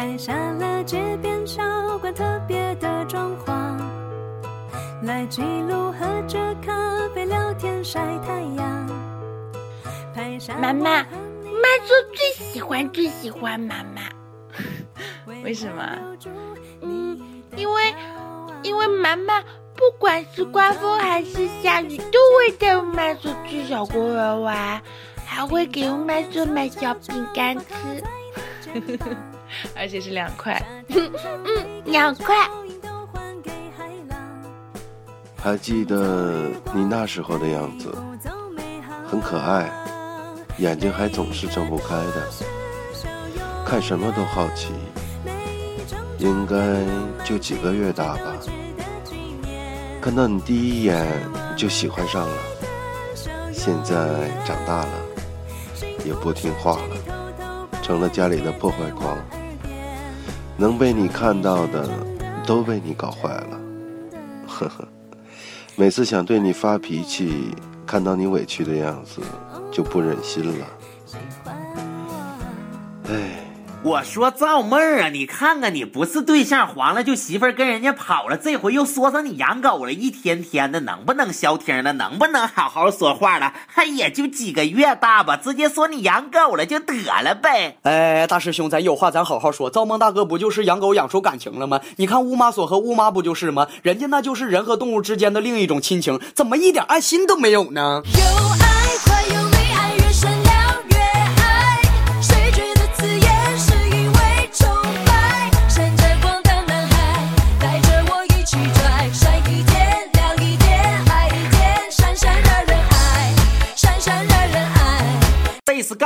[0.00, 1.62] 拍下了街边小
[1.98, 3.78] 馆特别的装潢，
[5.02, 6.72] 来记录喝着咖
[7.14, 8.90] 啡聊天晒太阳。
[10.14, 11.04] 拍下妈妈，妈
[11.84, 14.00] 说最喜欢最喜欢妈妈。
[15.44, 15.98] 为什么？
[16.80, 17.20] 嗯，
[17.54, 17.94] 因为
[18.62, 19.42] 因为妈妈
[19.74, 24.80] 不管是刮风还是下雨，都会带我们出去小公园玩，
[25.26, 28.02] 还会给我们做买小饼干吃，
[29.74, 30.60] 而且是两块。
[30.88, 31.12] 嗯，
[31.84, 32.34] 两块。
[35.42, 37.94] 还记得你那时候的样子，
[39.08, 39.70] 很可爱，
[40.58, 42.28] 眼睛还总是睁不开的，
[43.64, 44.72] 看什么都好奇。
[46.18, 46.54] 应该
[47.24, 48.36] 就几个月大吧，
[50.02, 51.06] 看到你第一眼
[51.56, 52.36] 就喜欢上了，
[53.50, 53.96] 现在
[54.44, 54.92] 长大了，
[56.04, 59.16] 也不听话了，成了家里的破坏狂，
[60.60, 61.88] 能被你看到的
[62.46, 63.60] 都被你搞坏了，
[64.46, 64.86] 呵呵，
[65.74, 69.22] 每次想对你发脾气，看到你委屈的样子
[69.70, 70.66] 就不忍心了，
[73.08, 73.49] 唉。
[73.82, 81.94] 我说赵妹儿啊，你看看你不是对象黄了，就媳妇儿跟人家跑了，这回又说上你养狗了，一天天的能不能消停了？
[81.94, 83.54] 能不能好好说话了？
[83.66, 87.78] 还也就几个月大吧，直接说你养狗了就得了呗。
[87.82, 89.70] 哎，大师兄，咱有话咱好好说。
[89.70, 91.80] 赵梦大哥不就是养狗养出感情了吗？
[91.96, 93.66] 你看乌妈所和乌妈不就是吗？
[93.82, 98.02] 人家那就是人和动物之间的另一种亲情，怎么一点爱心都没有呢？
[98.04, 98.20] 有
[98.62, 99.09] 爱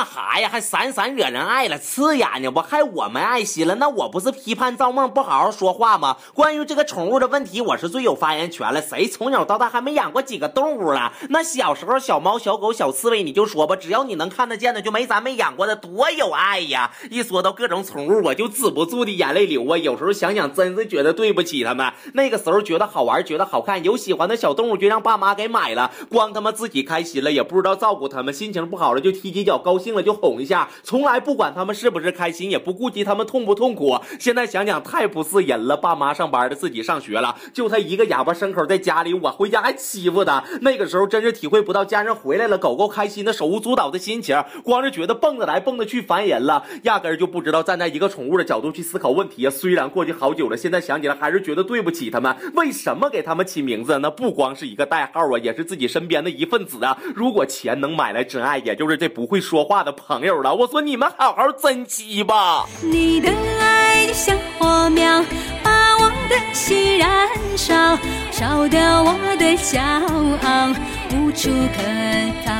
[0.00, 0.48] 干哈呀？
[0.50, 2.60] 还闪闪惹人爱了，刺眼呢不？
[2.60, 3.74] 还我没爱心了？
[3.74, 6.16] 那我不是批判赵梦不好好说话吗？
[6.32, 8.80] 关于这个宠物的问题，我是最有发言权了。
[8.80, 11.12] 谁从小到大还没养过几个动物了？
[11.28, 16.90] 那小时候小猫、小狗、小刺猬，你就说吧，只要你能看得见的，就没咱没养过的，多有爱呀！
[17.10, 19.76] 一说到各种宠物，我就止不住的眼泪流啊。
[19.76, 21.92] 有时候想想，真是觉得对不起他们。
[22.14, 28.32] 那个时候觉得好玩，觉得好看，有喜欢的小动物就让爸妈给买了，光他妈自己开心了，也不知道照顾他们。
[28.32, 33.98] 心情不好了就踢几脚，高兴了就哄一下，从来不管他们是不是开心，也不顾及他们痛不痛苦。
[34.18, 40.44] 现在想想太不是人了，爸妈上班的，自己上学了，就他一个哑巴牲口在家里，我回家还欺负他。
[40.62, 49.50] 那个时候真是体会不到家人回来了，狗狗开心的手舞足蹈的心情，光是觉得蹦着来蹦着去烦人了，压根儿就不知道站在一个宠物的角度去思考问题啊。
[49.50, 52.34] 虽然过去好久了，现在想起来还是觉得对不起他们。
[52.54, 53.98] 为什么给他们起名字？
[53.98, 56.96] 那不光是一个代号啊，也是自己身边的一份子啊。
[57.14, 60.54] 如果钱能买来真爱，也就是这不会说话的朋友了。
[60.54, 62.66] 我说你们好好珍惜吧。
[62.82, 63.30] 你的
[63.60, 65.24] 爱就像火苗，
[65.62, 67.74] 把我的心燃烧，
[68.30, 70.68] 烧掉我的骄傲，
[71.12, 71.82] 无处可
[72.44, 72.52] 逃。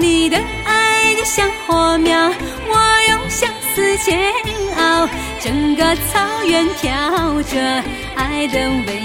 [0.00, 0.36] 你的
[0.66, 4.32] 爱就像火苗，我用相思煎
[4.76, 5.08] 熬，
[5.40, 7.82] 整个草原飘着
[8.16, 9.02] 爱的味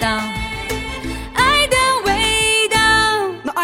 [0.00, 0.08] 道，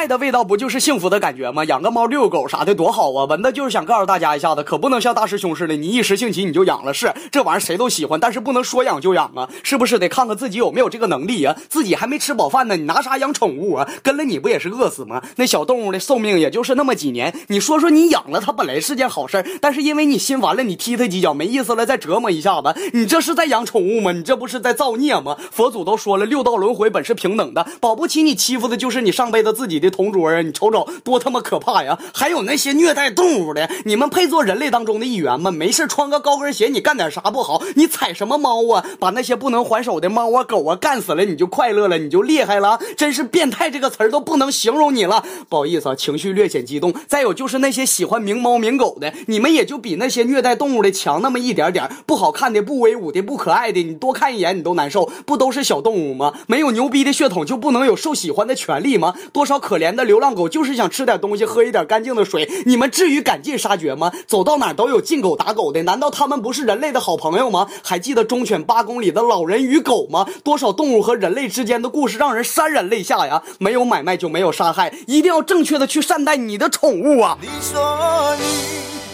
[0.00, 1.62] 爱的味道不就是幸福的感觉吗？
[1.66, 3.26] 养个猫、遛狗啥的多好啊！
[3.26, 6.94] 文的就是想告诉大家一下子，可不能像大师兄似的，你一时兴起你就养了。
[6.94, 13.86] 是这玩意儿谁都喜欢，但是不能说养就养啊，是不是得看看自己有没有这个能力呀、自己还没吃饱饭呢，你拿啥养宠物啊？
[14.02, 15.22] 跟了你不也是饿死吗？
[15.36, 24.12] 那小动物的寿命也就是那么几年，你说说你养了它本来是件好事儿，但是因为你心烦了，你踢它几脚没意思了，再折磨一下子，你这是在养宠物吗？
[24.12, 25.36] 你这不是在造孽吗？
[25.50, 30.40] 佛祖都说了，六道轮回本是平等的，保不齐你欺负的就是你上辈子自己的同桌啊！
[30.42, 31.98] 你瞅瞅多他妈可怕呀！
[32.14, 35.50] 还有那些虐待动物的，你们配做人类当中的一员吗？
[35.50, 37.62] 没事穿个高跟鞋，你干点啥不好？
[37.74, 38.84] 你踩什么猫啊？
[38.98, 42.78] 把那些不能还手的猫啊狗啊干死了，你就快乐了，你就厉害了？
[42.96, 45.24] 真是变态这个词儿都不能形容你了。
[45.48, 46.94] 不好意思啊，情绪略显激动。
[47.06, 51.90] 再有就是那些喜欢名猫名狗的，你们也就比那些虐待动物的强那么一点点。
[52.06, 55.10] 不好看的、不威武的、不可爱的，你多看一眼你都难受。
[55.26, 56.34] 不都是小动物吗？
[56.46, 59.14] 没有牛逼的血统就不能有受喜欢的权利吗？
[59.32, 62.48] 多少可怜的流浪狗就是想吃点东西，喝一点干净的水。
[62.66, 64.12] 你们至于赶尽杀绝吗？
[64.28, 67.66] 走到哪都有禁狗打狗的，难道他们不是人类的好朋友吗？
[67.82, 70.26] 还记得忠犬八公里的老人与狗吗？
[70.44, 73.42] 多少动物和人类之间的故事让人潸然泪下呀！
[73.58, 77.38] 没有买卖就没有杀害，一定要正确的去善待你的宠物啊！
[77.40, 78.44] 你说你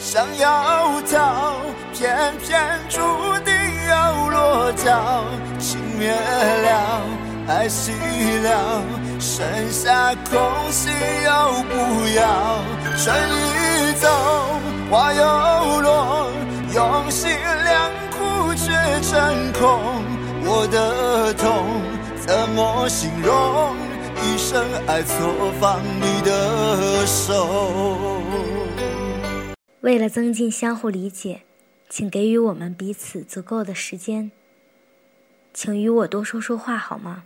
[0.03, 1.55] 想要逃，
[1.95, 2.99] 偏偏注
[3.45, 3.55] 定
[3.89, 5.25] 要落脚。
[5.59, 7.01] 情灭了，
[7.49, 7.93] 爱熄
[8.43, 8.83] 了，
[9.21, 10.37] 剩下空
[10.73, 10.93] 心
[11.25, 11.75] 要不
[12.17, 12.59] 要？
[12.97, 14.09] 春已走，
[14.91, 16.29] 花又落，
[16.75, 20.03] 用心良苦却成空，
[20.45, 21.81] 我的痛
[22.27, 23.77] 怎么形容？
[24.25, 28.21] 一生爱错放你的手。
[29.83, 31.43] 为了增进相互理解，
[31.89, 34.33] 请给予我们彼此足够的时间。
[35.55, 37.23] 请与我多说说话好吗？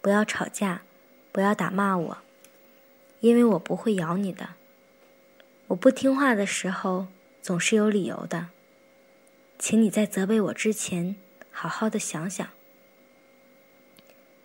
[0.00, 0.82] 不要吵架，
[1.32, 2.18] 不要打骂我，
[3.20, 4.50] 因为我不会咬你的。
[5.68, 7.08] 我不听话的时候
[7.42, 8.46] 总是有理由的。
[9.58, 11.16] 请你在责备我之前，
[11.50, 12.46] 好好的想想。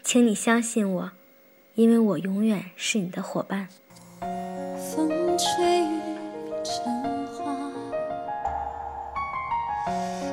[0.02, 1.12] 请你相信我，
[1.76, 3.70] 因为我永远是你的伙伴。
[4.20, 6.00] 风吹雨
[6.64, 7.72] 成花，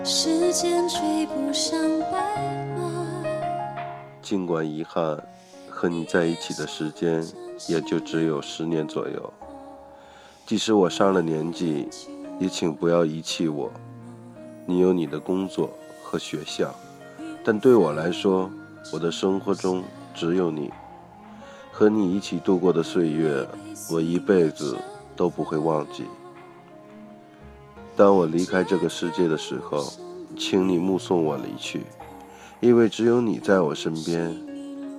[0.04, 1.78] 时间追不上
[2.10, 2.18] 白
[2.76, 2.89] 马。
[4.30, 5.20] 尽管遗憾，
[5.68, 7.26] 和你在一起的时间
[7.66, 9.32] 也就只有十年左右。
[10.46, 11.88] 即使我上了年纪，
[12.38, 13.68] 也请不要遗弃我。
[14.66, 15.68] 你有你的工作
[16.04, 16.72] 和学校，
[17.42, 18.48] 但对我来说，
[18.92, 19.82] 我的生活中
[20.14, 20.70] 只有你。
[21.72, 23.44] 和你一起度过的岁月，
[23.90, 24.76] 我一辈子
[25.16, 26.04] 都不会忘记。
[27.96, 29.92] 当我离开这个世界的时候，
[30.38, 31.82] 请你目送我离去，
[32.60, 34.36] 因为只有你在我身边，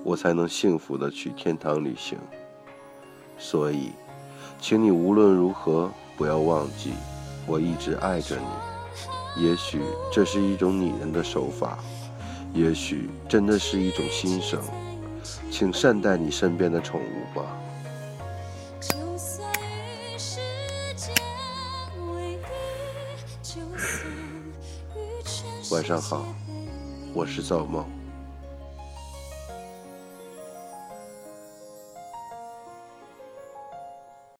[0.02, 2.18] 我才能幸福的去天堂旅行。
[3.38, 3.92] 所以，
[4.60, 6.92] 请你无论如何不要忘记，
[7.46, 9.44] 我一直爱着你。
[9.44, 9.80] 也许
[10.12, 11.78] 这是一种拟人的手法，
[12.52, 14.60] 也许真的是一种心声，
[15.48, 17.44] 请善待你身边的宠物吧。
[25.70, 26.26] 晚上好，
[27.14, 28.01] 我是造梦。